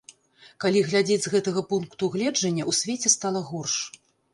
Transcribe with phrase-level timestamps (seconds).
[0.65, 3.83] Калі глядзець з гэтага пункту гледжання, у свеце стала горш.